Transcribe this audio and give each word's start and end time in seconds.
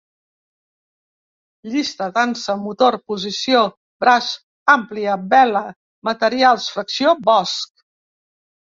Llista: 1.73 2.07
dansa, 2.15 2.55
motor, 2.63 2.99
posició, 3.13 3.63
braç, 4.07 4.33
àmplia, 4.77 5.21
vela, 5.37 5.65
materials, 6.13 6.75
fracció, 6.77 7.19
bosc 7.33 7.83